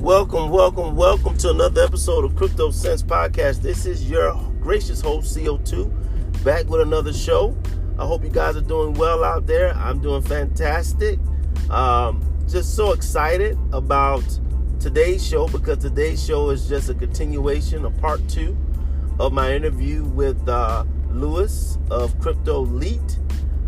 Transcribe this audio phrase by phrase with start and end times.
[0.00, 3.60] Welcome, welcome, welcome to another episode of Crypto Sense Podcast.
[3.60, 7.54] This is your gracious host, CO2, back with another show.
[7.98, 9.74] I hope you guys are doing well out there.
[9.74, 11.18] I'm doing fantastic.
[11.68, 14.24] Um, just so excited about
[14.80, 18.56] today's show because today's show is just a continuation, a part two
[19.18, 23.18] of my interview with uh, Lewis of Crypto Elite,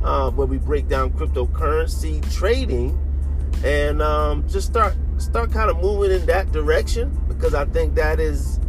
[0.03, 2.99] uh, where we break down cryptocurrency trading
[3.65, 4.95] and um, just start
[5.33, 8.61] start kind of moving in that direction because I think that is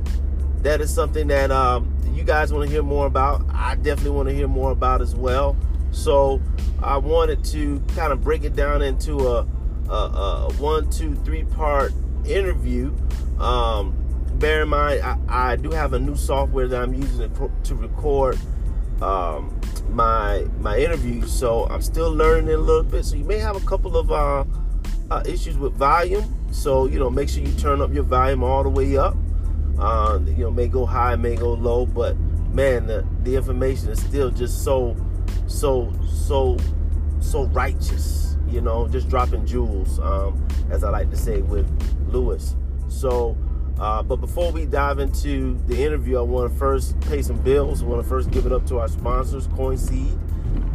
[0.62, 3.44] that is something that um, you guys want to hear more about.
[3.50, 5.58] I definitely want to hear more about as well.
[5.92, 6.42] So
[6.82, 9.46] I wanted to kind of break it down into a,
[9.90, 11.92] a, a one, two, three part
[12.26, 12.96] interview.
[13.40, 13.94] Um,
[14.36, 17.30] bear in mind, I, I, do have a new software that I'm using
[17.64, 18.40] to, record
[19.02, 19.60] um,
[19.90, 21.30] my my interviews.
[21.30, 23.04] So I'm still learning a little bit.
[23.04, 24.46] So you may have a couple of uh,
[25.12, 26.40] uh, issues with volume.
[26.54, 29.18] So you know, make sure you turn up your volume all the way up.
[29.78, 32.16] Uh, you know, may go high, may go low, but
[32.54, 34.96] man, the, the information is still just so,
[35.48, 36.58] so, so,
[37.20, 38.38] so righteous.
[38.48, 41.68] You know, just dropping jewels, um, as I like to say with
[42.08, 42.56] Lewis.
[42.88, 43.36] So,
[43.80, 47.82] uh, but before we dive into the interview, I want to first pay some bills.
[47.82, 50.20] I want to first give it up to our sponsors, CoinSeed.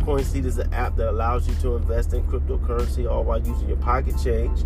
[0.08, 3.76] CoinSeed is an app that allows you to invest in cryptocurrency all while using your
[3.76, 4.64] pocket change.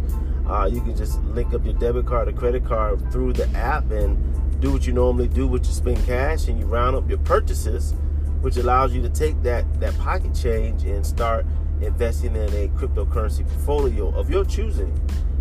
[0.48, 3.90] Uh, you can just link up your debit card or credit card through the app
[3.90, 4.16] and
[4.60, 7.92] do what you normally do, which is spend cash, and you round up your purchases,
[8.40, 11.44] which allows you to take that that pocket change and start
[11.80, 14.96] investing in a cryptocurrency portfolio of your choosing.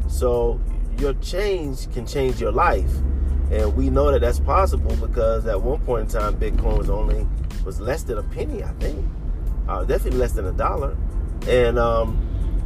[0.08, 0.60] So
[0.98, 2.92] your change can change your life,
[3.52, 7.28] and we know that that's possible because at one point in time, Bitcoin was only
[7.64, 9.06] was less than a penny, I think,
[9.72, 10.98] uh, definitely less than a dollar,
[11.48, 12.18] and um,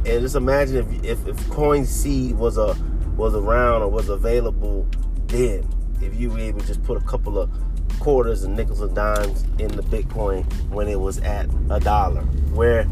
[0.04, 2.76] and just imagine if if, if CoinSeed was a
[3.16, 4.86] was around or was available
[5.28, 5.66] then,
[6.02, 7.50] if you were able to just put a couple of
[7.98, 12.22] quarters and nickels and dimes in the Bitcoin when it was at a dollar,
[12.52, 12.86] where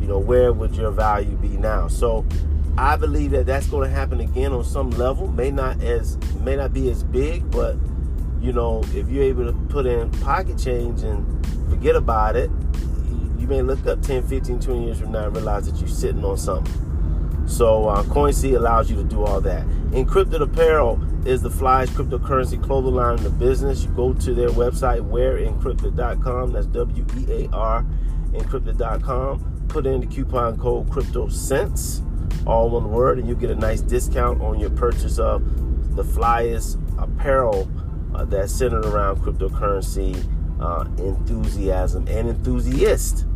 [0.00, 1.88] you know where would your value be now?
[1.88, 2.24] So
[2.76, 5.28] I believe that that's going to happen again on some level.
[5.28, 7.76] May not as may not be as big, but
[8.40, 11.24] you know if you're able to put in pocket change and
[11.68, 12.50] forget about it,
[13.44, 16.24] you may look up 10, 15, 20 years from now and realize that you're sitting
[16.24, 17.44] on something.
[17.46, 19.66] So uh, allows you to do all that.
[19.90, 23.84] Encrypted Apparel is the flyest cryptocurrency clothing line in the business.
[23.84, 26.52] You go to their website, wearencrypted.com.
[26.52, 27.84] That's W-E-A-R,
[28.32, 29.66] encrypted.com.
[29.68, 34.40] Put in the coupon code CryptoSense, all one word, and you get a nice discount
[34.40, 37.68] on your purchase of the flyest apparel
[38.14, 40.16] uh, that's centered around cryptocurrency
[40.62, 43.26] uh, enthusiasm and enthusiast.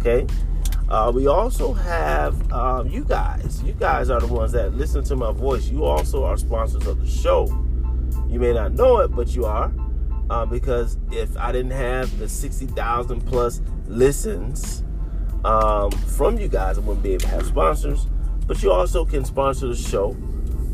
[0.00, 0.26] Okay.
[0.88, 3.62] Uh, we also have um, you guys.
[3.64, 5.68] You guys are the ones that listen to my voice.
[5.68, 7.46] You also are sponsors of the show.
[8.28, 9.72] You may not know it, but you are.
[10.30, 14.84] Uh, because if I didn't have the 60,000 plus listens
[15.44, 18.06] um, from you guys, I wouldn't be able to have sponsors.
[18.46, 20.16] But you also can sponsor the show,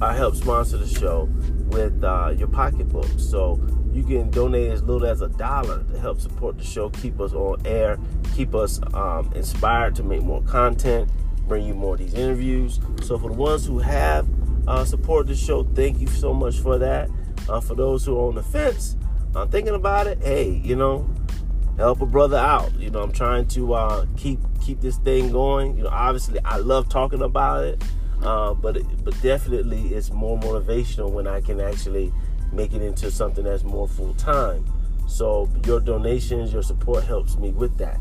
[0.01, 1.29] I help sponsor the show
[1.69, 3.09] with uh, your pocketbook.
[3.19, 3.61] So
[3.93, 7.33] you can donate as little as a dollar to help support the show, keep us
[7.33, 7.99] on air,
[8.35, 11.09] keep us um, inspired to make more content,
[11.47, 12.81] bring you more of these interviews.
[13.03, 14.27] So for the ones who have
[14.67, 17.11] uh, supported the show, thank you so much for that.
[17.49, 18.97] Uh, for those who are on the fence,
[19.35, 20.19] I'm thinking about it.
[20.23, 21.09] Hey, you know,
[21.77, 22.75] help a brother out.
[22.79, 25.77] You know, I'm trying to uh, keep keep this thing going.
[25.77, 27.85] You know, obviously I love talking about it,
[28.25, 32.13] uh, but but definitely it's more motivational when I can actually
[32.53, 34.65] make it into something that's more full time.
[35.07, 38.01] So your donations, your support helps me with that.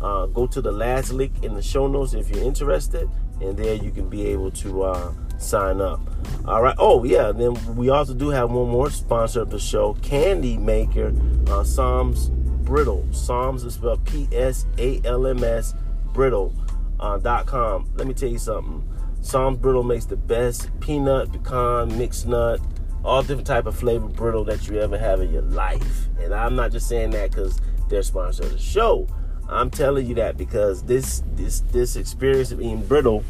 [0.00, 3.08] Uh, go to the last link in the show notes if you're interested,
[3.40, 6.00] and there you can be able to uh, sign up.
[6.44, 6.74] All right.
[6.78, 7.32] Oh yeah.
[7.32, 11.14] Then we also do have one more sponsor of the show, Candy Maker,
[11.48, 12.30] uh, Psalms
[12.64, 13.06] Brittle.
[13.12, 15.74] Psalms is spelled P-S-A-L-M-S
[16.12, 16.52] Brittle
[17.00, 17.88] uh, dot com.
[17.94, 18.82] Let me tell you something.
[19.22, 22.60] Psalms Brittle makes the best peanut, pecan, mixed nut,
[23.04, 26.08] all different type of flavor brittle that you ever have in your life.
[26.20, 29.06] And I'm not just saying that because they're sponsor of the show.
[29.48, 33.24] I'm telling you that because this this this experience of eating brittle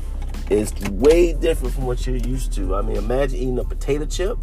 [0.50, 2.74] is way different from what you're used to.
[2.74, 4.38] I mean, imagine eating a potato chip.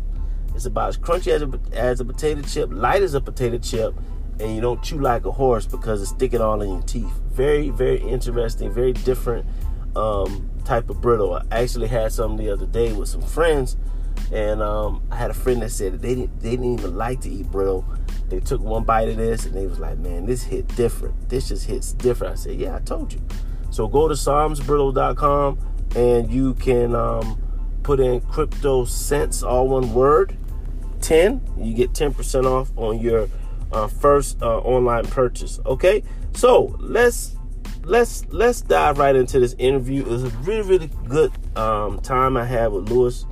[0.55, 3.95] It's about as crunchy as a, as a potato chip, light as a potato chip,
[4.39, 7.11] and you don't chew like a horse because it's sticking all in your teeth.
[7.31, 9.45] Very, very interesting, very different
[9.95, 11.41] um, type of brittle.
[11.51, 13.77] I actually had some the other day with some friends
[14.31, 17.21] and um, I had a friend that said that they didn't they didn't even like
[17.21, 17.85] to eat brittle.
[18.29, 21.29] They took one bite of this and they was like, man, this hit different.
[21.29, 22.33] This just hits different.
[22.33, 23.21] I said, yeah, I told you.
[23.71, 25.59] So go to psalmsbrittle.com
[25.95, 27.41] and you can um,
[27.81, 30.37] put in CryptoSense, all one word,
[31.01, 31.41] 10.
[31.57, 33.27] You get 10% off on your
[33.71, 35.59] uh, first uh, online purchase.
[35.65, 36.03] Okay,
[36.33, 37.35] so let's
[37.83, 40.01] let's let's dive right into this interview.
[40.01, 43.25] It was a really really good um, time I had with Lewis.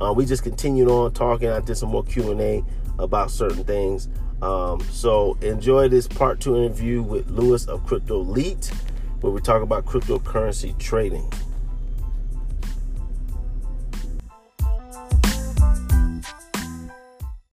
[0.00, 1.48] Uh, we just continued on talking.
[1.48, 2.64] I did some more Q and A
[2.98, 4.08] about certain things.
[4.42, 8.72] Um, so enjoy this part two interview with Lewis of Crypto Elite,
[9.20, 11.30] where we talk about cryptocurrency trading.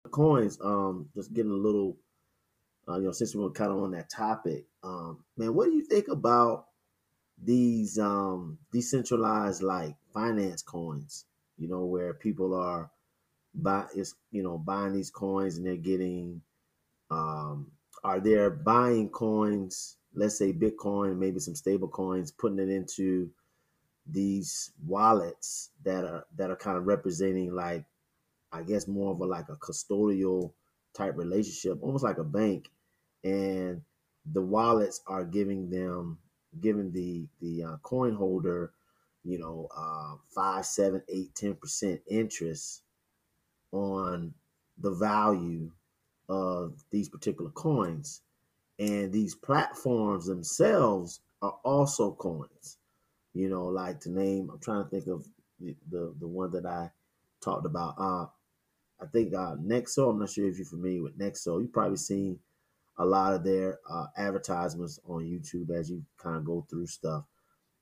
[0.09, 1.95] Coins, um, just getting a little,
[2.89, 5.73] uh, you know, since we were kind of on that topic, um, man, what do
[5.73, 6.67] you think about
[7.43, 11.25] these um, decentralized like finance coins?
[11.57, 12.89] You know, where people are
[13.53, 16.41] buy is you know buying these coins and they're getting
[17.09, 17.71] um,
[18.03, 23.29] are they buying coins, let's say Bitcoin, maybe some stable coins, putting it into
[24.09, 27.85] these wallets that are that are kind of representing like
[28.51, 30.53] I guess more of a like a custodial
[30.95, 32.69] type relationship, almost like a bank,
[33.23, 33.81] and
[34.33, 36.17] the wallets are giving them
[36.61, 38.71] giving the the uh, coin holder,
[39.23, 42.81] you know, uh, five, seven, eight, ten percent interest
[43.71, 44.33] on
[44.79, 45.71] the value
[46.29, 48.21] of these particular coins.
[48.79, 52.77] And these platforms themselves are also coins.
[53.33, 55.25] You know, like to name, I'm trying to think of
[55.59, 56.91] the, the, the one that I
[57.41, 57.95] talked about.
[57.97, 58.25] Uh,
[58.99, 61.61] I think uh, Nexo, I'm not sure if you're familiar with Nexo.
[61.61, 62.39] You've probably seen
[62.97, 67.23] a lot of their uh, advertisements on YouTube as you kind of go through stuff.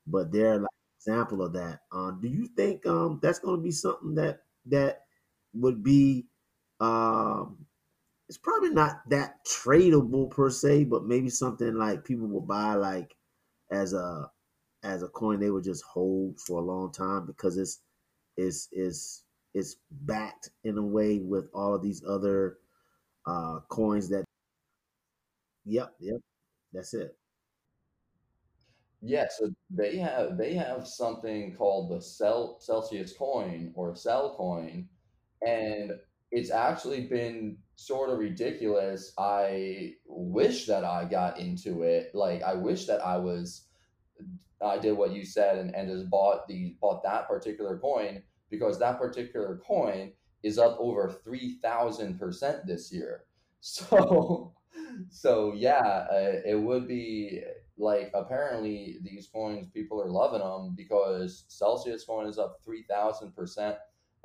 [0.06, 0.70] But they're like
[1.00, 1.80] example of that.
[1.92, 5.02] Uh, do you think um, that's going to be something that that
[5.54, 6.26] would be
[6.80, 7.66] um,
[8.28, 13.14] it's probably not that tradable per se, but maybe something like people will buy like
[13.70, 14.30] as a
[14.82, 17.80] as a coin they would just hold for a long time because it's
[18.36, 19.24] it's it's
[19.54, 22.58] it's backed in a way with all of these other
[23.26, 24.24] uh coins that
[25.66, 26.20] yep yep
[26.72, 27.16] that's it
[29.02, 34.88] yeah so they have they have something called the Cel- celsius coin or CEL coin
[35.46, 35.92] and
[36.32, 39.12] it's actually been sort of ridiculous.
[39.18, 42.10] I wish that I got into it.
[42.14, 43.68] Like I wish that I was
[44.62, 48.78] I did what you said and, and just bought the bought that particular coin because
[48.78, 53.24] that particular coin is up over three thousand percent this year.
[53.60, 54.54] So
[55.10, 57.42] so yeah, uh, it would be
[57.78, 63.34] like apparently these coins people are loving them because Celsius coin is up three thousand
[63.34, 63.76] percent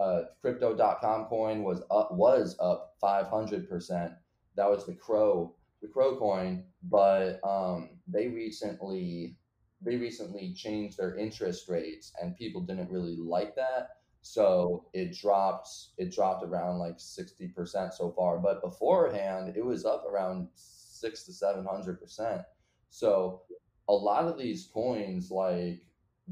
[0.02, 4.16] uh, crypto.com coin was up was up 500%.
[4.56, 9.38] That was the CRO the CRO coin, but um, they recently
[9.84, 13.90] they recently changed their interest rates and people didn't really like that.
[14.22, 20.06] So it dropped it dropped around like 60% so far, but beforehand it was up
[20.06, 22.44] around 6 to 700%.
[22.90, 23.42] So
[23.90, 25.82] a lot of these coins like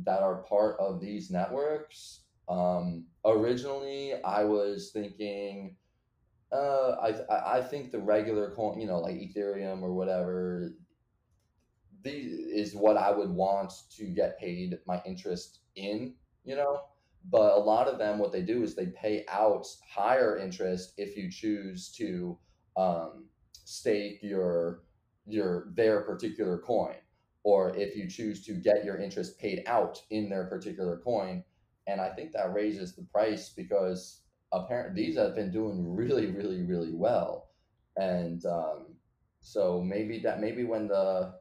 [0.03, 5.75] that are part of these networks um, originally, I was thinking,
[6.51, 10.74] uh, I I think the regular coin, you know, like Ethereum or whatever,
[12.01, 16.81] the is what I would want to get paid my interest in, you know.
[17.26, 21.18] But a lot of them, what they do is they pay out higher interest if
[21.18, 22.38] you choose to
[22.78, 23.26] um,
[23.66, 24.83] stake your
[25.26, 26.95] your their particular coin,
[27.44, 31.44] or if you choose to get your interest paid out in their particular coin.
[31.88, 34.21] And I think that raises the price because
[34.52, 37.49] apparently these have been doing really, really, really well,
[37.97, 38.85] and um,
[39.42, 41.33] so maybe that maybe when the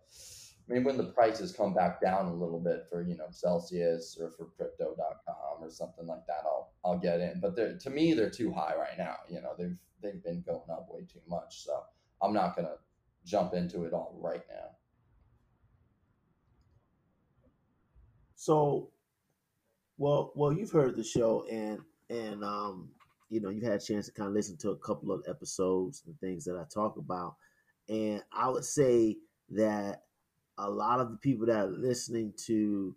[0.68, 4.30] maybe when the prices come back down a little bit for you know Celsius or
[4.30, 7.40] for Crypto.com or something like that, I'll I'll get in.
[7.40, 9.16] But they're to me they're too high right now.
[9.28, 11.82] You know they've they've been going up way too much, so
[12.22, 12.76] I'm not gonna
[13.24, 14.70] jump into it all right now.
[18.36, 18.90] So
[19.98, 22.90] well, well, you've heard the show, and and um,
[23.28, 26.04] you know, you've had a chance to kind of listen to a couple of episodes
[26.06, 27.34] and things that I talk about,
[27.88, 29.16] and I would say
[29.50, 30.02] that
[30.58, 32.96] a lot of the people that are listening to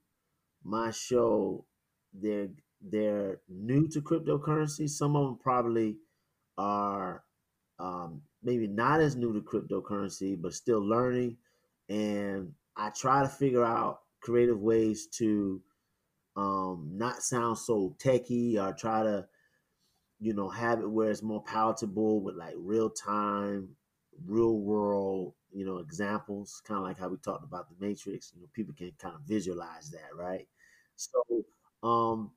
[0.64, 1.66] my show,
[2.14, 2.50] they're
[2.82, 4.90] they're new to cryptocurrency.
[4.90, 5.98] Some of them probably
[6.58, 7.24] are
[7.80, 11.38] um, maybe not as new to cryptocurrency, but still learning.
[11.90, 15.62] And I try to figure out creative ways to
[16.36, 19.28] um, not sound so techy or try to,
[20.20, 23.70] you know, have it where it's more palatable with like real time,
[24.26, 28.32] real world, you know, examples, kind of like how we talked about the Matrix.
[28.36, 30.48] You know, people can kind of visualize that, right?
[30.96, 31.24] So,
[31.84, 32.32] um,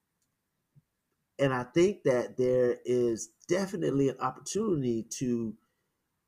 [1.39, 5.55] and I think that there is definitely an opportunity to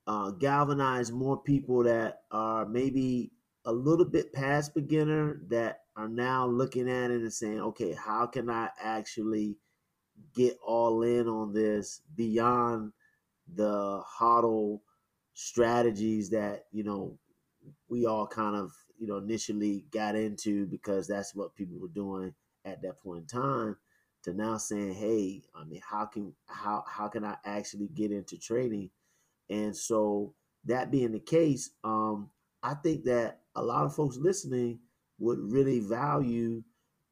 [0.07, 3.33] uh, galvanize more people that are maybe
[3.65, 8.27] a little bit past beginner that are now looking at it and saying, okay, how
[8.27, 9.57] can I actually
[10.35, 12.93] get all in on this beyond
[13.55, 14.81] the HODL
[15.37, 17.19] strategies that, you know,
[17.89, 22.35] we all kind of, you know, initially got into because that's what people were doing
[22.65, 23.77] at that point in time
[24.25, 28.39] to now saying, hey, I mean, how can how how can I actually get into
[28.39, 28.91] trading
[29.51, 32.31] and so that being the case, um,
[32.63, 34.81] I think that a lot of folks listening
[35.19, 36.63] would really value,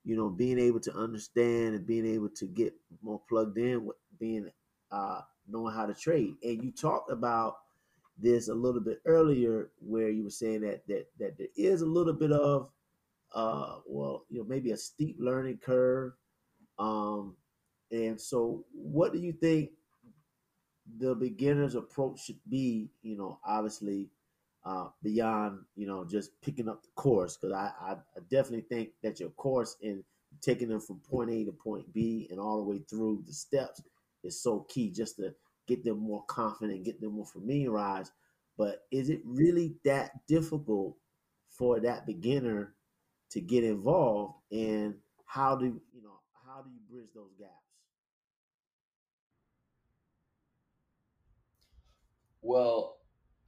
[0.05, 3.97] you know, being able to understand and being able to get more plugged in with
[4.19, 4.51] being
[4.91, 6.35] uh, knowing how to trade.
[6.43, 7.57] And you talked about
[8.19, 11.87] this a little bit earlier, where you were saying that that that there is a
[11.87, 12.71] little bit of,
[13.35, 16.13] uh, well, you know, maybe a steep learning curve.
[16.79, 17.37] Um,
[17.91, 19.71] and so, what do you think
[20.99, 24.11] the beginner's approach should be, you know, obviously
[24.65, 27.37] uh, beyond, you know, just picking up the course.
[27.37, 30.03] Because I, I, I, definitely think that your course in
[30.41, 33.83] taking them from point A to point B and all the way through the steps
[34.23, 35.35] is so key just to
[35.67, 38.13] get them more confident, get them more familiarized.
[38.57, 40.97] But is it really that difficult
[41.49, 42.75] for that beginner
[43.31, 44.35] to get involved?
[44.53, 47.51] And how do you know how do you bridge those gaps?
[52.43, 52.99] Well,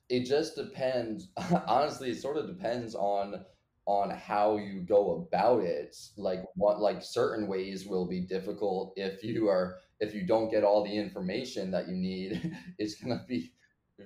[0.09, 1.29] it just depends.
[1.69, 3.45] Honestly, it sort of depends on
[3.87, 5.97] on how you go about it.
[6.17, 10.65] Like what like certain ways will be difficult if you are if you don't get
[10.65, 12.57] all the information that you need.
[12.79, 13.53] it's gonna be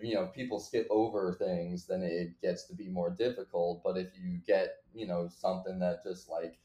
[0.03, 4.07] you know people skip over things then it gets to be more difficult but if
[4.17, 6.61] you get you know something that just like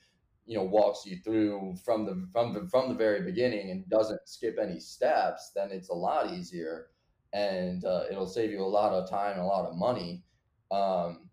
[0.46, 4.20] you know walks you through from the from the from the very beginning and doesn't
[4.26, 6.90] skip any steps then it's a lot easier
[7.36, 10.24] and uh, it'll save you a lot of time and a lot of money.
[10.72, 11.30] Um,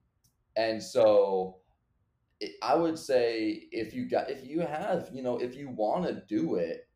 [0.56, 1.58] and so
[2.62, 6.22] I would say if you got if you have you know if you want to
[6.28, 6.88] do it,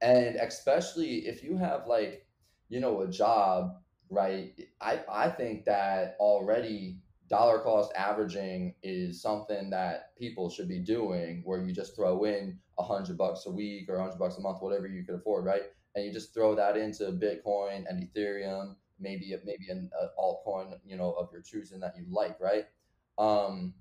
[0.00, 2.26] and especially if you have like
[2.68, 3.76] you know a job,
[4.10, 4.58] right?
[4.80, 11.42] I I think that already dollar cost averaging is something that people should be doing
[11.44, 14.40] where you just throw in a hundred bucks a week or a hundred bucks a
[14.40, 15.62] month whatever you could afford right
[15.94, 21.12] and you just throw that into Bitcoin and Ethereum, maybe maybe an altcoin, you know,
[21.12, 22.64] of your choosing that you like, right?
[23.18, 23.74] Um,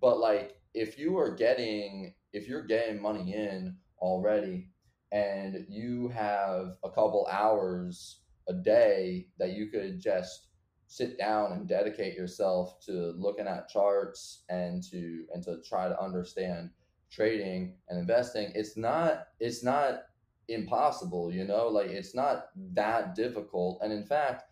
[0.00, 4.68] but like if you are getting if you're getting money in already
[5.12, 10.48] and you have a couple hours a day that you could just
[10.86, 16.00] sit down and dedicate yourself to looking at charts and to and to try to
[16.00, 16.70] understand
[17.10, 20.02] trading and investing it's not it's not
[20.48, 21.68] impossible you know?
[21.68, 23.80] Like it's not that difficult.
[23.82, 24.44] And in fact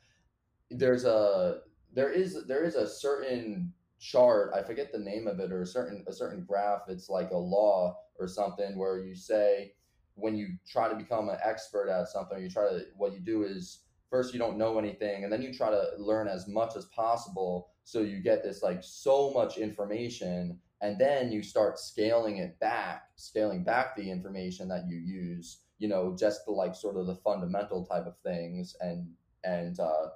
[0.71, 1.61] there's a
[1.93, 3.73] there is there is a certain
[4.03, 7.31] chart i forget the name of it or a certain a certain graph it's like
[7.31, 9.73] a law or something where you say
[10.15, 13.45] when you try to become an expert at something you try to what you do
[13.45, 16.87] is first you don't know anything and then you try to learn as much as
[16.87, 22.59] possible so you get this like so much information and then you start scaling it
[22.59, 27.09] back scaling back the information that you use you know, just the like sort of
[27.09, 28.77] the fundamental type of things.
[28.81, 29.09] And,
[29.43, 30.11] and, uh,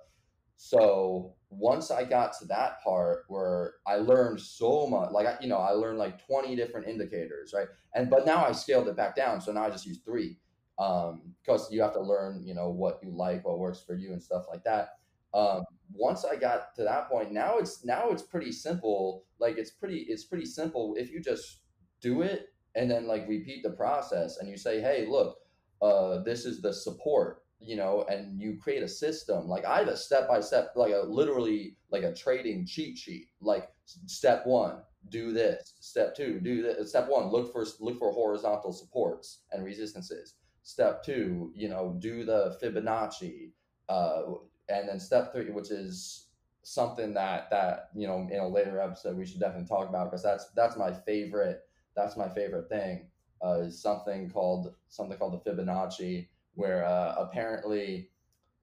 [0.56, 5.58] so once I got to that part where I learned so much, like, you know,
[5.58, 7.68] I learned like 20 different indicators, right?
[7.94, 9.40] And, but now I scaled it back down.
[9.40, 10.38] So now I just use three
[10.78, 14.12] um, because you have to learn, you know, what you like, what works for you
[14.12, 14.98] and stuff like that.
[15.34, 19.24] Um, once I got to that point, now it's, now it's pretty simple.
[19.38, 20.94] Like it's pretty, it's pretty simple.
[20.98, 21.60] If you just
[22.00, 25.38] do it and then like repeat the process and you say, Hey, look,
[25.80, 29.88] uh, this is the support you know and you create a system like i have
[29.88, 33.68] a step by step like a literally like a trading cheat sheet like
[34.06, 34.76] step one
[35.08, 39.64] do this step two do this step one look for look for horizontal supports and
[39.64, 40.34] resistances.
[40.62, 43.52] Step two you know do the fibonacci
[43.88, 44.22] uh,
[44.68, 46.26] and then step three which is
[46.64, 50.24] something that that you know in a later episode we should definitely talk about because
[50.24, 51.60] that's that's my favorite
[51.94, 53.06] that's my favorite thing
[53.44, 58.10] uh, is something called something called the Fibonacci, where uh, apparently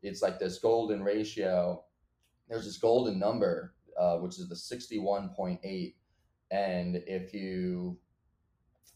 [0.01, 1.83] it's like this golden ratio.
[2.49, 5.95] There's this golden number, uh, which is the 61.8.
[6.51, 7.97] And if you,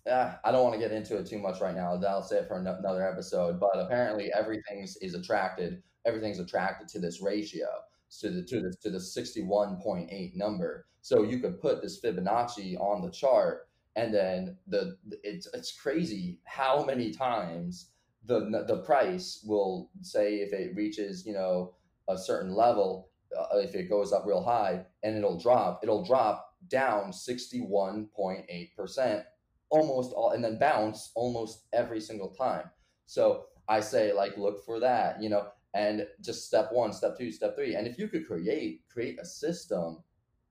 [0.06, 2.00] eh, I don't want to get into it too much right now.
[2.08, 3.60] I'll say it for another episode.
[3.60, 5.82] But apparently, everything is attracted.
[6.06, 7.68] Everything's attracted to this ratio,
[8.20, 10.86] to the to the to the 61.8 number.
[11.02, 16.40] So you could put this Fibonacci on the chart and then the it's it's crazy
[16.46, 17.90] how many times
[18.28, 21.74] the the price will say if it reaches you know
[22.10, 25.82] a certain level uh, if it goes up real high and it'll drop.
[25.84, 29.24] It'll drop down 61.8%
[29.70, 32.70] almost all and then bounce almost every single time.
[33.06, 37.32] So i say like look for that you know and just step one step two
[37.32, 37.76] step three.
[37.76, 40.02] And if you could create create a system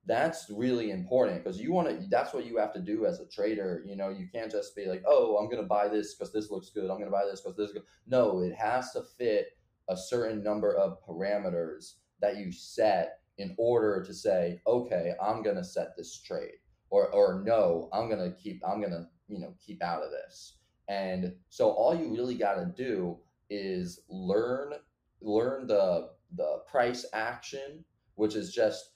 [0.06, 3.26] that's really important because you want to that's what you have to do as a
[3.26, 4.08] trader you know?
[4.10, 6.84] You can't just be like oh i'm going to buy this because this looks good.
[6.84, 7.82] I'm going to buy this because this is good.
[8.06, 9.56] No it has to fit
[9.88, 15.56] a certain number of parameters that you set in order to say okay i'm going
[15.56, 16.56] to set this trade
[16.90, 20.10] or or no i'm going to keep i'm going to you know keep out of
[20.10, 20.58] this.
[20.88, 23.18] And so all you really got to do
[23.50, 24.72] is learn
[25.20, 27.84] learn the the price action
[28.16, 28.90] which is just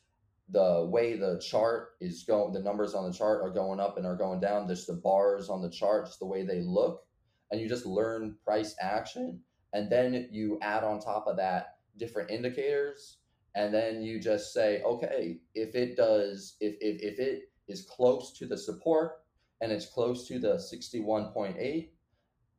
[0.50, 4.06] the way the chart is going, the numbers on the chart are going up and
[4.06, 4.66] are going down.
[4.66, 7.02] There's the bars on the chart, just the way they look,
[7.50, 9.40] and you just learn price action,
[9.72, 13.18] and then you add on top of that different indicators,
[13.54, 18.32] and then you just say, okay, if it does, if if if it is close
[18.32, 19.12] to the support
[19.60, 21.90] and it's close to the 61.8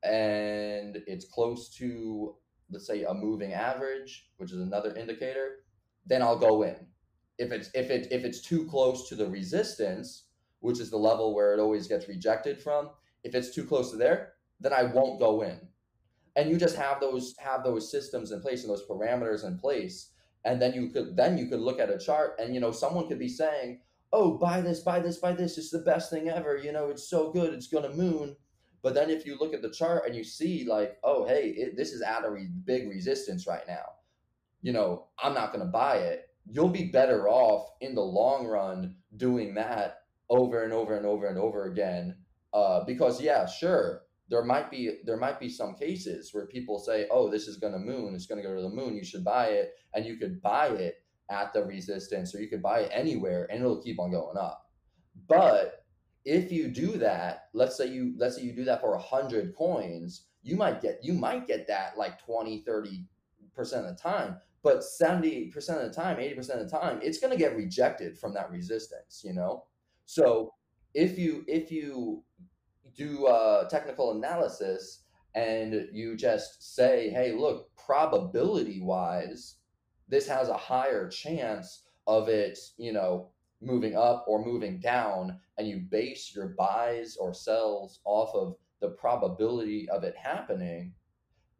[0.03, 2.35] and it's close to
[2.71, 5.57] let's say a moving average which is another indicator
[6.05, 6.75] then i'll go in
[7.37, 10.25] if it's if it if it's too close to the resistance,
[10.59, 12.89] which is the level where it always gets rejected from,
[13.23, 15.59] if it's too close to there, then I won't go in.
[16.35, 20.11] And you just have those have those systems in place and those parameters in place,
[20.45, 23.07] and then you could then you could look at a chart and you know someone
[23.07, 23.81] could be saying,
[24.13, 25.57] "Oh, buy this, buy this, buy this.
[25.57, 26.57] It's the best thing ever.
[26.57, 27.53] You know, it's so good.
[27.53, 28.35] It's gonna moon."
[28.83, 31.75] But then if you look at the chart and you see like, "Oh, hey, it,
[31.75, 33.85] this is at a re- big resistance right now,"
[34.61, 38.95] you know, I'm not gonna buy it you'll be better off in the long run
[39.17, 42.15] doing that over and over and over and over again.
[42.53, 47.07] Uh, because yeah, sure, there might be there might be some cases where people say,
[47.11, 48.15] "Oh, this is going to moon.
[48.15, 48.95] It's going to go to the moon.
[48.95, 50.95] You should buy it," and you could buy it
[51.29, 54.69] at the resistance, or you could buy it anywhere, and it'll keep on going up.
[55.27, 55.85] But
[56.25, 60.27] if you do that, let's say you let's say you do that for hundred coins,
[60.43, 63.05] you might get you might get that like 20, 30
[63.53, 67.31] percent of the time but 70% of the time 80% of the time it's going
[67.31, 69.65] to get rejected from that resistance you know?
[70.05, 70.53] So
[70.93, 72.23] if you if you
[72.95, 75.03] do a technical analysis
[75.35, 79.55] and you just say hey look probability wise
[80.09, 83.29] this has a higher chance of it you know
[83.61, 88.89] moving up or moving down and you base your buys or sells off of the
[88.89, 90.91] probability of it happening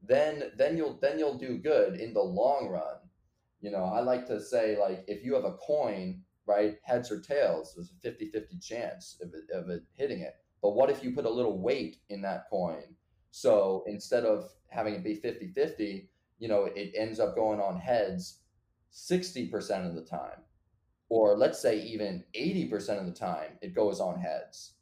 [0.01, 2.97] then then you'll then you'll do good in the long run.
[3.61, 7.19] You know, I like to say like if you have a coin, right, heads or
[7.19, 10.35] tails, there's a 50-50 chance of it, of it hitting it.
[10.61, 12.95] But what if you put a little weight in that coin?
[13.29, 16.07] So instead of having it be 50-50,
[16.39, 18.39] you know, it ends up going on heads
[18.91, 20.41] 60% of the time.
[21.09, 24.73] Or let's say even 80% of the time it goes on heads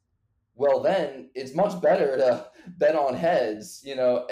[0.60, 2.46] well then it's much better to
[2.78, 4.28] bet on heads you know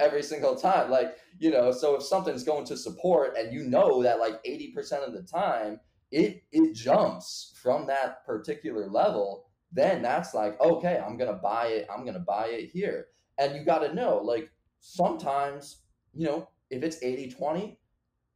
[0.00, 4.02] every single time like you know so if something's going to support and you know
[4.02, 5.78] that like 80% of the time
[6.10, 11.86] it it jumps from that particular level then that's like okay i'm gonna buy it
[11.94, 13.08] i'm gonna buy it here.
[13.36, 15.82] And you got to know like sometimes
[16.14, 17.78] you know if it's 80 20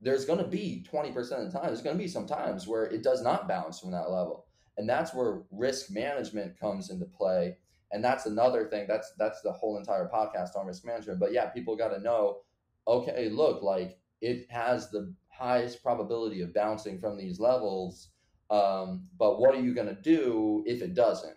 [0.01, 3.23] there's to be 20% of the time there's to be some times where it does
[3.23, 4.48] not bounce from that level
[4.79, 7.57] and that's where risk management comes into play.
[7.93, 11.21] And that's another thing that's that's the whole entire podcast on risk management.
[11.21, 12.39] But yeah people got to know
[12.87, 18.09] okay look like it has the highest probability of bouncing from these levels
[18.51, 21.37] um, but what are you going to do if it doesn't?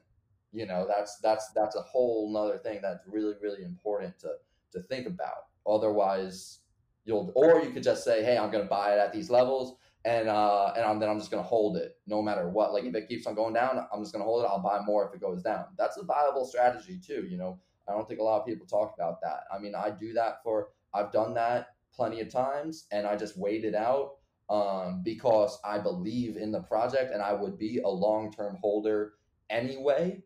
[0.53, 4.33] You know that's that's that's a whole nother thing that's really really important to
[4.73, 5.47] to think about.
[5.65, 6.59] Otherwise
[7.05, 9.75] you'll or you could just say hey i'm going to buy it at these levels
[10.05, 12.73] and uh, and then I'm just gonna hold it no matter what.
[12.73, 14.47] Like if it keeps on going down, I'm just gonna hold it.
[14.47, 15.65] I'll buy more if it goes down.
[15.77, 17.27] That's a viable strategy too.
[17.29, 19.43] You know, I don't think a lot of people talk about that.
[19.53, 23.37] I mean, I do that for I've done that plenty of times, and I just
[23.37, 24.15] wait it out
[24.49, 29.13] um, because I believe in the project, and I would be a long term holder
[29.49, 30.23] anyway.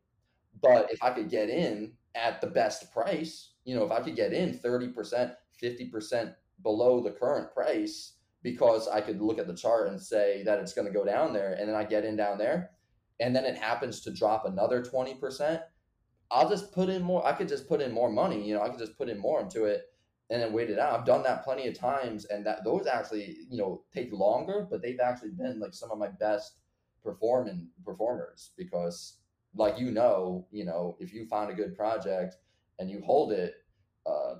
[0.62, 4.16] But if I could get in at the best price, you know, if I could
[4.16, 8.14] get in 30%, 50% below the current price,
[8.46, 11.34] because I could look at the chart and say that it's going to go down
[11.34, 12.70] there, and then I get in down there,
[13.20, 15.60] and then it happens to drop another 20%,
[16.30, 17.26] I'll just put in more.
[17.26, 18.48] I could just put in more money.
[18.48, 19.82] You know, I could just put in more into it
[20.30, 20.94] and then wait it out.
[20.94, 24.84] I've done that plenty of times, and that those actually, you know, take longer, but
[24.84, 26.60] they've actually been like some of my best
[27.04, 29.18] performing performers because
[29.56, 32.36] like you know, you know, if you find a good project
[32.78, 33.56] and you hold it
[34.06, 34.36] uh,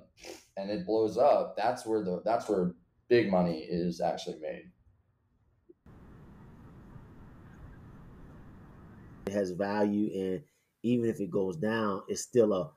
[0.56, 2.74] and it blows up, that's where the that's where
[3.08, 4.72] big money is actually made.
[9.26, 10.44] It has value, and
[10.82, 12.72] even if it goes down, it's still a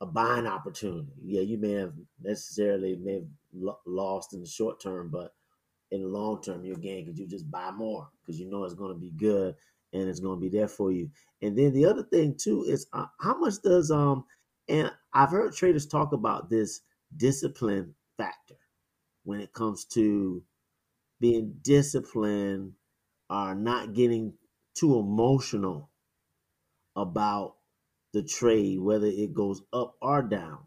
[0.00, 1.12] a buying opportunity.
[1.22, 5.36] Yeah, you may have necessarily may have lo- lost in the short term, but
[5.90, 8.74] in the long term, you'll gain because you just buy more because you know it's
[8.74, 9.56] going to be good
[9.92, 11.10] and it's going to be there for you.
[11.42, 14.26] And then the other thing too is uh, how much does um
[14.68, 16.82] and I've heard traders talk about this
[17.16, 18.56] discipline factor
[19.30, 20.42] when it comes to
[21.20, 22.72] being disciplined
[23.30, 24.34] or not getting
[24.74, 25.88] too emotional
[26.96, 27.54] about
[28.12, 30.58] the trade, whether it goes up or down.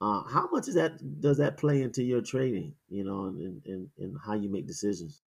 [0.00, 3.88] Uh, how much is that does that play into your trading, you know, and, and,
[3.98, 5.20] and how you make decisions?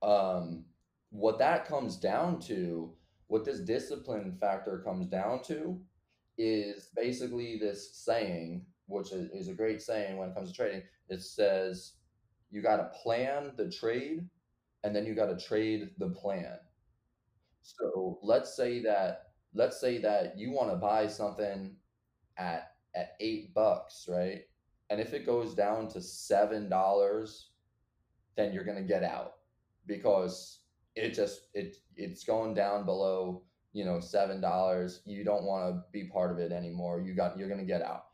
[0.00, 0.64] Um,
[1.10, 2.92] what that comes down to,
[3.26, 5.80] what this discipline factor comes down to,
[6.40, 10.82] is basically this saying, which is, a great saying when it comes to trading.
[11.08, 11.94] It says
[12.50, 14.28] you got to plan the trade
[14.82, 16.56] and then you got to trade the plan.
[17.62, 21.76] So let's say that let's say that you want to buy something
[22.38, 24.42] at at eight bucks, right?
[24.88, 27.50] And if it goes down to seven dollars,
[28.36, 29.34] then you're gonna get out
[29.86, 30.60] because
[30.96, 35.02] it just it it's going down below you know seven dollars.
[35.04, 37.00] You don't want to be part of it anymore.
[37.00, 38.06] You got you're gonna get out.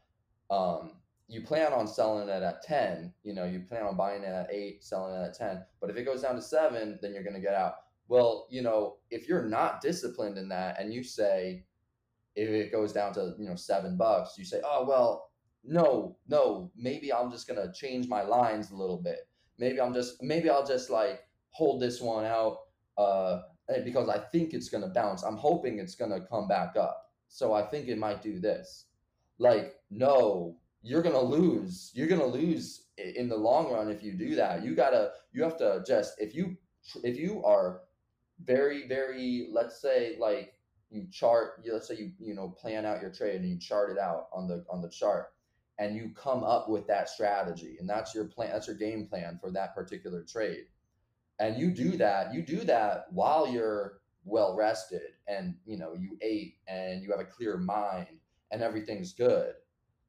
[0.51, 0.93] Um,
[1.29, 4.49] you plan on selling it at 10 you know you plan on buying it at
[4.49, 7.35] 8 selling it at 10 but if it goes down to 7 then you're going
[7.35, 11.65] to get out well, you know, if you're not disciplined in that and you say,
[12.37, 15.31] if it goes down to, you know, seven bucks, you say, oh, well,
[15.65, 19.29] no, no, maybe I'm just going to change my lines a little bit.
[19.59, 22.59] Maybe I'm just, maybe I'll just like hold this one out
[22.99, 23.41] uh,
[23.85, 25.23] because I think it's going to bounce.
[25.23, 27.11] I'm hoping it's going to come back up.
[27.29, 28.87] So I think it might do this.
[29.39, 31.91] Like, no, you're going to lose.
[31.95, 34.65] You're going to lose in the long run if you do that.
[34.65, 36.57] You got to, you have to just, if you,
[37.03, 37.81] if you are
[38.45, 40.55] very very let's say like
[40.91, 43.99] you chart let's say you you know plan out your trade and you chart it
[43.99, 45.33] out on the on the chart
[45.79, 49.39] and you come up with that strategy and that's your plan that's your game plan
[49.41, 50.65] for that particular trade
[51.39, 56.17] and you do that you do that while you're well rested and you know you
[56.23, 58.19] ate and you have a clear mind
[58.51, 59.55] and everything's good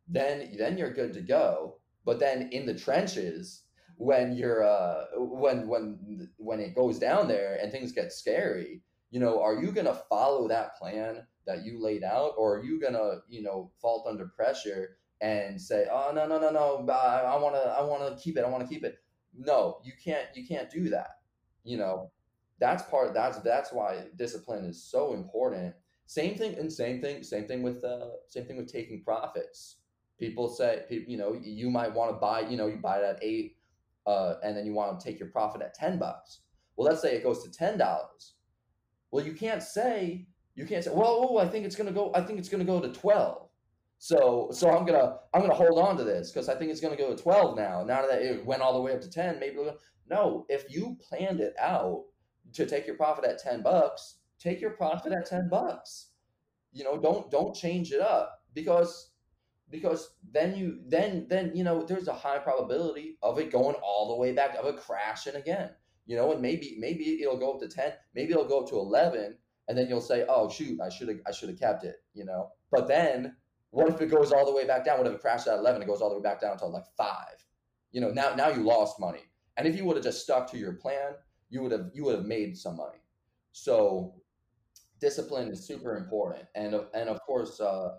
[0.08, 1.78] then then you're good to go.
[2.06, 3.64] But then in the trenches
[3.98, 9.20] when you're uh when when when it goes down there and things get scary you
[9.20, 12.34] know are you gonna follow that plan that you laid out?
[12.38, 16.52] Or are you gonna you know fault under pressure and say oh no no no
[16.52, 19.00] no i want to i want to keep it i want to keep it
[19.38, 21.20] no you can't you can't do that
[21.64, 22.12] you know
[22.60, 25.74] that's part that's that's why discipline is so important
[26.06, 29.78] same thing and same thing same thing with uh same thing with taking profits
[30.20, 33.20] people say you know you might want to buy you know you buy it at
[33.22, 33.58] eight
[34.08, 36.40] uh, and then you want to take your profit at 10 bucks.
[36.76, 37.78] Well, let's say it goes to $10.
[39.12, 42.22] Well, you can't say, you can't say, well, oh, I think it's to go, I
[42.22, 43.47] think it's to go to 12.
[44.00, 46.96] So, so I'm to, I'm to hold on to this because I think it's to
[46.96, 47.84] go to 12 now.
[47.84, 49.58] Now that it went all the way up to 10, maybe,
[50.10, 52.06] no, if you planned it out
[52.54, 56.10] to take your profit at 10 bucks, take your profit at 10 bucks.
[56.72, 59.12] You know, don't, don't change it up because
[59.70, 64.10] because then you then then you know there's a high probability of it going all
[64.10, 65.70] the way back of it crashing again
[66.06, 68.78] you know and maybe maybe it'll go up to 10 maybe it'll go up to
[68.78, 69.36] 11
[69.68, 72.24] and then you'll say oh shoot i should have i should have kept it you
[72.24, 73.36] know but then
[73.72, 74.98] what if it goes all the way back down?
[74.98, 76.86] What if it crashes at 11 it goes all the way back down to like
[76.98, 77.16] 5
[77.92, 79.24] you know now now you lost money.
[79.58, 81.14] And if you would have just stuck to your plan
[81.50, 83.00] you would have you would have made some money.
[83.52, 84.16] So
[85.00, 86.46] discipline is super important.
[86.56, 87.96] And and of course uh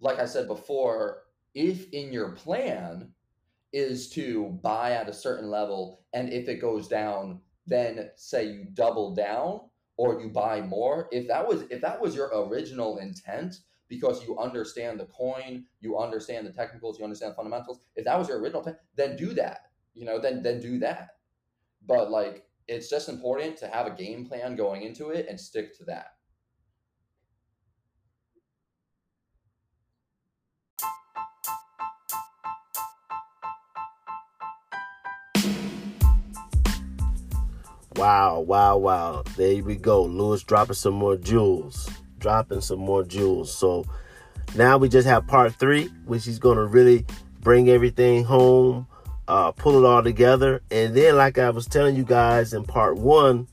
[0.00, 1.22] like I said before,
[1.54, 3.12] if in your plan
[3.72, 8.66] is to buy at a certain level, and if it goes down, then say you
[8.74, 9.60] double down
[9.96, 11.08] or you buy more.
[11.12, 13.56] If that was if that was your original intent,
[13.92, 17.80] because you understand the coin, you understand the technicals, you understand the fundamentals.
[17.94, 19.66] If that was your original plan, then do that.
[19.92, 21.08] You know, then then do that.
[21.86, 25.76] But like it's just important to have a game plan going into it and stick
[25.76, 26.06] to that.
[37.96, 39.22] Wow, wow, wow.
[39.36, 40.02] There we go.
[40.04, 42.01] Lewis dropping some more jewels.
[42.22, 43.52] Dropping some more jewels.
[43.52, 43.84] So
[44.54, 47.04] now we just have part three, which is going to really
[47.40, 48.86] bring everything home,
[49.26, 50.62] uh, pull it all together.
[50.70, 53.48] And then, like I was telling you guys in part one,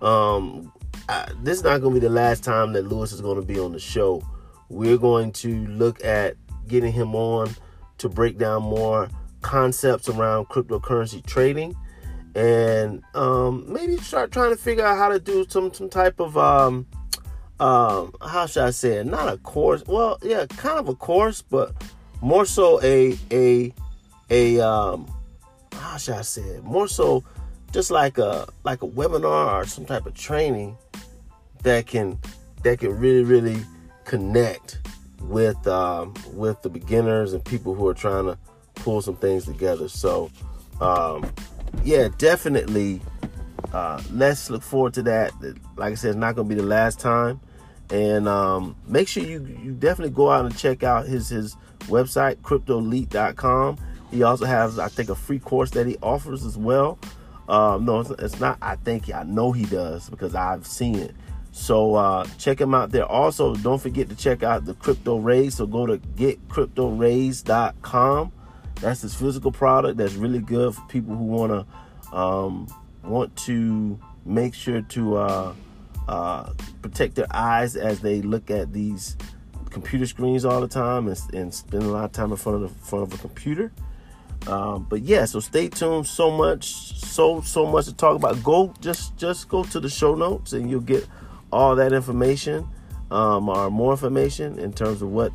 [0.00, 0.72] um,
[1.06, 3.46] I, this is not going to be the last time that Lewis is going to
[3.46, 4.22] be on the show.
[4.70, 7.54] We're going to look at getting him on
[7.98, 9.10] to break down more
[9.42, 11.76] concepts around cryptocurrency trading
[12.34, 16.36] and um, maybe start trying to figure out how to do some some type of
[16.36, 16.86] um,
[17.60, 19.06] um, how should I say it?
[19.06, 19.84] Not a course.
[19.86, 21.72] Well, yeah, kind of a course, but
[22.20, 23.72] more so a a
[24.30, 25.06] a um,
[25.72, 26.64] how should I say it?
[26.64, 27.22] More so
[27.72, 30.76] just like a like a webinar or some type of training
[31.62, 32.18] that can
[32.62, 33.64] that can really really
[34.04, 34.78] connect
[35.20, 38.38] with um, with the beginners and people who are trying to
[38.74, 39.88] pull some things together.
[39.88, 40.30] So
[40.80, 41.30] um,
[41.82, 43.00] yeah, definitely.
[43.72, 45.32] Uh, let's look forward to that.
[45.76, 47.40] Like I said, it's not going to be the last time.
[47.90, 52.36] And um, make sure you you definitely go out and check out his his website,
[52.36, 53.76] cryptoelite.com.
[54.10, 56.98] He also has, I think, a free course that he offers as well.
[57.48, 58.58] Um, no, it's, it's, not.
[58.62, 61.14] I think I know he does because I've seen it.
[61.52, 63.06] So uh, check him out there.
[63.06, 65.54] Also, don't forget to check out the Crypto Raise.
[65.56, 68.32] So go to getcryptoraise.com.
[68.80, 69.98] That's his physical product.
[69.98, 71.66] That's really good for people who want to
[72.16, 72.66] um,
[73.02, 75.52] want to make sure to uh,
[76.08, 79.16] uh, protect their eyes as they look at these
[79.70, 82.62] computer screens all the time and, and spend a lot of time in front of
[82.62, 83.72] the front of a computer.
[84.46, 86.06] Um, but yeah, so stay tuned.
[86.06, 86.66] So much,
[86.98, 88.42] so so much to talk about.
[88.42, 91.06] Go just just go to the show notes and you'll get
[91.50, 92.66] all that information
[93.10, 95.32] um, or more information in terms of what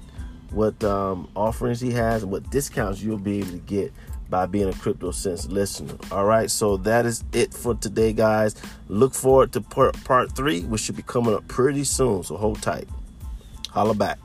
[0.52, 3.94] what um, offerings he has and what discounts you'll be able to get
[4.30, 5.96] by being a crypto sense listener.
[6.12, 8.56] All right so that is it for today guys.
[8.88, 12.62] Look forward to part, part three which should be coming up pretty soon so hold
[12.62, 12.88] tight.
[13.72, 14.20] Holla back